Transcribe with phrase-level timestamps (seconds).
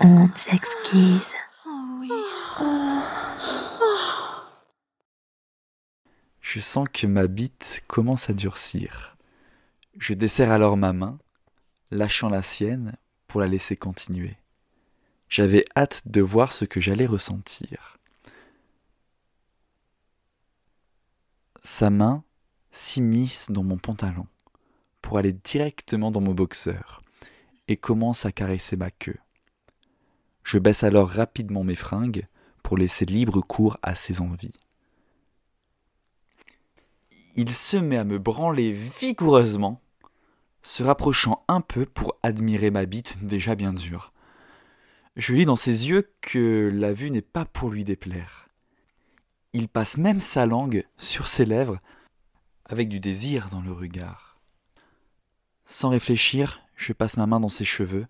[0.00, 1.32] Honte exquise.
[6.40, 9.16] Je sens que ma bite commence à durcir.
[9.98, 11.18] Je desserre alors ma main,
[11.90, 12.96] lâchant la sienne
[13.28, 14.36] pour la laisser continuer.
[15.28, 17.96] J'avais hâte de voir ce que j'allais ressentir.
[21.62, 22.24] Sa main
[22.72, 24.26] s'immisce dans mon pantalon
[25.00, 27.03] pour aller directement dans mon boxeur
[27.68, 29.18] et commence à caresser ma queue.
[30.42, 32.26] Je baisse alors rapidement mes fringues
[32.62, 34.52] pour laisser libre cours à ses envies.
[37.36, 39.80] Il se met à me branler vigoureusement,
[40.62, 44.12] se rapprochant un peu pour admirer ma bite déjà bien dure.
[45.16, 48.48] Je lis dans ses yeux que la vue n'est pas pour lui déplaire.
[49.52, 51.78] Il passe même sa langue sur ses lèvres
[52.64, 54.38] avec du désir dans le regard.
[55.66, 58.06] Sans réfléchir, je passe ma main dans ses cheveux,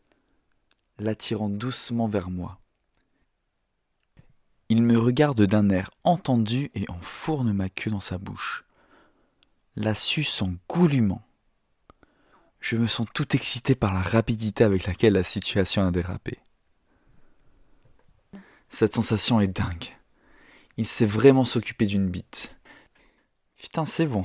[0.99, 2.59] l'attirant doucement vers moi.
[4.69, 8.65] Il me regarde d'un air entendu et enfourne ma queue dans sa bouche.
[9.77, 11.23] La suce en goulûment.
[12.61, 16.39] Je me sens tout excité par la rapidité avec laquelle la situation a dérapé.
[18.71, 19.97] Cette sensation est dingue.
[20.77, 22.57] Il sait vraiment s'occuper d'une bite.
[23.57, 24.25] Putain, c'est bon.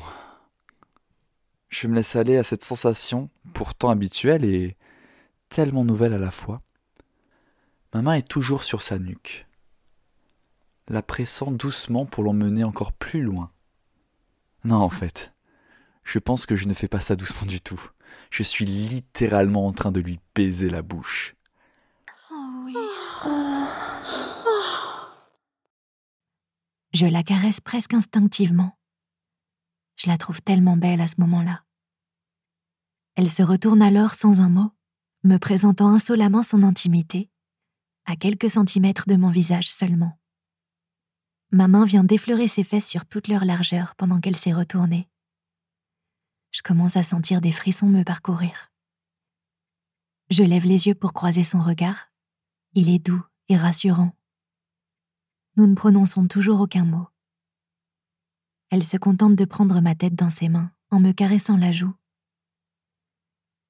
[1.70, 4.76] Je me laisse aller à cette sensation, pourtant habituelle et
[5.50, 6.62] tellement nouvelle à la fois.
[7.94, 9.48] Ma main est toujours sur sa nuque,
[10.88, 13.52] la pressant doucement pour l'emmener encore plus loin.
[14.64, 15.32] Non, en fait,
[16.04, 17.82] je pense que je ne fais pas ça doucement du tout.
[18.32, 21.36] Je suis littéralement en train de lui baiser la bouche.
[26.94, 28.79] Je la caresse presque instinctivement.
[30.00, 31.66] Je la trouve tellement belle à ce moment-là.
[33.16, 34.72] Elle se retourne alors sans un mot,
[35.24, 37.30] me présentant insolemment son intimité,
[38.06, 40.18] à quelques centimètres de mon visage seulement.
[41.52, 45.10] Ma main vient d'effleurer ses fesses sur toute leur largeur pendant qu'elle s'est retournée.
[46.52, 48.72] Je commence à sentir des frissons me parcourir.
[50.30, 52.10] Je lève les yeux pour croiser son regard.
[52.74, 54.16] Il est doux et rassurant.
[55.58, 57.08] Nous ne prononçons toujours aucun mot.
[58.70, 61.94] Elle se contente de prendre ma tête dans ses mains en me caressant la joue.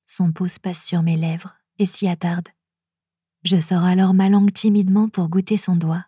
[0.08, 2.50] Son pouce passe sur mes lèvres et s'y attarde.
[3.44, 6.06] Je sors alors ma langue timidement pour goûter son doigt,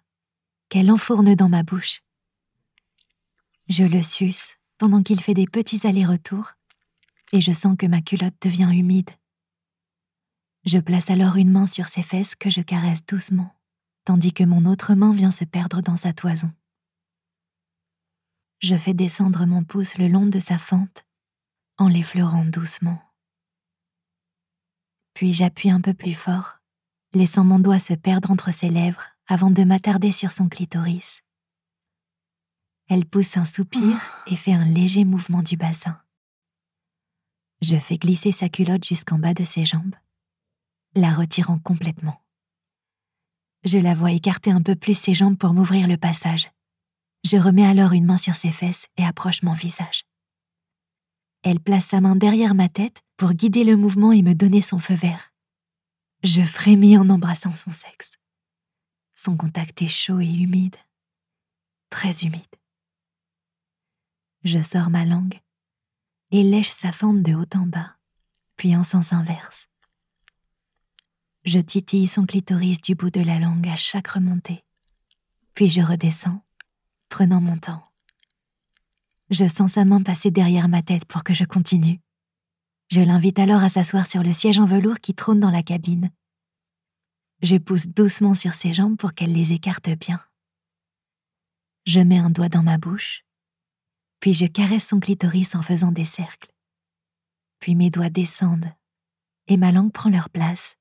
[0.69, 2.01] qu'elle enfourne dans ma bouche.
[3.69, 6.53] Je le suce pendant qu'il fait des petits allers-retours
[7.31, 9.11] et je sens que ma culotte devient humide.
[10.65, 13.55] Je place alors une main sur ses fesses que je caresse doucement,
[14.03, 16.51] tandis que mon autre main vient se perdre dans sa toison.
[18.61, 21.03] Je fais descendre mon pouce le long de sa fente
[21.79, 23.01] en l'effleurant doucement.
[25.15, 26.59] Puis j'appuie un peu plus fort,
[27.13, 31.23] laissant mon doigt se perdre entre ses lèvres avant de m'attarder sur son clitoris.
[32.87, 35.99] Elle pousse un soupir et fait un léger mouvement du bassin.
[37.61, 39.95] Je fais glisser sa culotte jusqu'en bas de ses jambes,
[40.93, 42.21] la retirant complètement.
[43.63, 46.51] Je la vois écarter un peu plus ses jambes pour m'ouvrir le passage.
[47.31, 50.03] Je remets alors une main sur ses fesses et approche mon visage.
[51.43, 54.79] Elle place sa main derrière ma tête pour guider le mouvement et me donner son
[54.79, 55.31] feu vert.
[56.23, 58.17] Je frémis en embrassant son sexe.
[59.15, 60.75] Son contact est chaud et humide,
[61.89, 62.41] très humide.
[64.43, 65.39] Je sors ma langue
[66.31, 67.95] et lèche sa fente de haut en bas,
[68.57, 69.69] puis en sens inverse.
[71.45, 74.65] Je titille son clitoris du bout de la langue à chaque remontée,
[75.53, 76.43] puis je redescends
[77.11, 77.83] prenant mon temps.
[79.29, 81.99] Je sens sa main passer derrière ma tête pour que je continue.
[82.89, 86.09] Je l'invite alors à s'asseoir sur le siège en velours qui trône dans la cabine.
[87.41, 90.21] Je pousse doucement sur ses jambes pour qu'elle les écarte bien.
[91.85, 93.25] Je mets un doigt dans ma bouche,
[94.19, 96.51] puis je caresse son clitoris en faisant des cercles.
[97.59, 98.71] Puis mes doigts descendent
[99.47, 100.77] et ma langue prend leur place,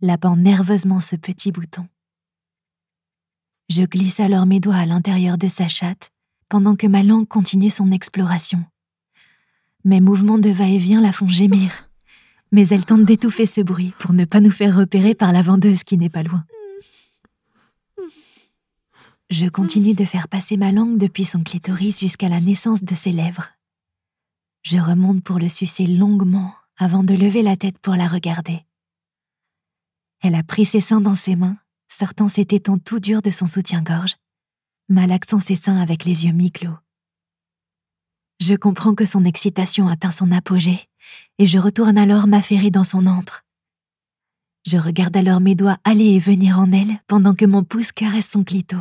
[0.00, 1.88] lapant nerveusement ce petit bouton.
[3.68, 6.10] Je glisse alors mes doigts à l'intérieur de sa chatte
[6.48, 8.64] pendant que ma langue continue son exploration.
[9.84, 11.90] Mes mouvements de va-et-vient la font gémir,
[12.52, 15.82] mais elle tente d'étouffer ce bruit pour ne pas nous faire repérer par la vendeuse
[15.82, 16.44] qui n'est pas loin.
[19.30, 23.10] Je continue de faire passer ma langue depuis son clitoris jusqu'à la naissance de ses
[23.10, 23.48] lèvres.
[24.62, 28.60] Je remonte pour le sucer longuement avant de lever la tête pour la regarder.
[30.22, 31.56] Elle a pris ses seins dans ses mains
[31.88, 34.16] sortant ses tétons tout durs de son soutien-gorge,
[34.88, 36.76] malaxant ses seins avec les yeux mi-clos.
[38.40, 40.88] Je comprends que son excitation atteint son apogée,
[41.38, 43.44] et je retourne alors m'affairer dans son antre.
[44.66, 48.30] Je regarde alors mes doigts aller et venir en elle pendant que mon pouce caresse
[48.30, 48.76] son clito.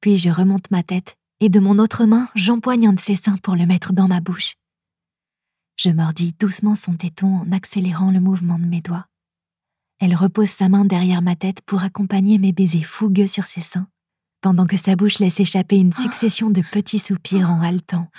[0.00, 3.36] Puis je remonte ma tête et de mon autre main, j'empoigne un de ses seins
[3.38, 4.54] pour le mettre dans ma bouche.
[5.76, 9.06] Je mordis doucement son téton en accélérant le mouvement de mes doigts.
[9.98, 13.88] Elle repose sa main derrière ma tête pour accompagner mes baisers fougueux sur ses seins,
[14.42, 18.10] pendant que sa bouche laisse échapper une succession de petits soupirs en haletant.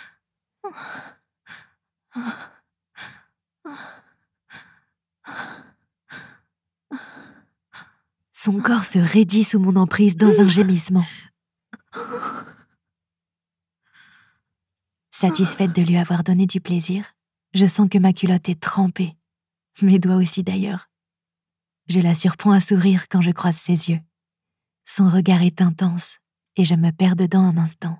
[8.31, 11.05] Son corps se raidit sous mon emprise dans un gémissement.
[15.11, 17.03] Satisfaite de lui avoir donné du plaisir,
[17.53, 19.15] je sens que ma culotte est trempée,
[19.81, 20.86] mes doigts aussi d'ailleurs.
[21.87, 23.99] Je la surprends à sourire quand je croise ses yeux.
[24.85, 26.17] Son regard est intense
[26.55, 27.97] et je me perds dedans un instant.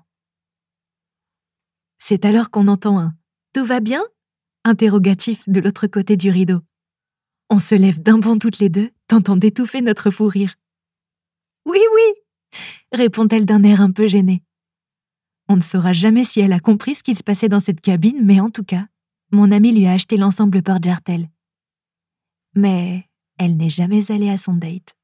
[1.98, 3.14] C'est alors qu'on entend un
[3.54, 4.02] Tout va bien?
[4.64, 6.60] interrogatif de l'autre côté du rideau.
[7.48, 10.56] On se lève d'un bond toutes les deux, tentant d'étouffer notre fou rire.
[11.64, 12.58] Oui, oui,
[12.92, 14.42] répond-elle d'un air un peu gêné.
[15.48, 18.20] On ne saura jamais si elle a compris ce qui se passait dans cette cabine,
[18.22, 18.86] mais en tout cas,
[19.30, 21.30] mon amie lui a acheté l'ensemble Port Jartel.
[22.54, 23.07] Mais
[23.38, 24.97] elle n'est jamais allée à son date.